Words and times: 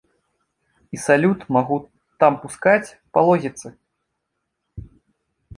І 0.97 1.01
салют 1.07 1.39
магу 1.57 1.77
там 2.25 2.33
пускаць 2.45 2.93
па 3.19 3.23
логіцы. 3.29 3.67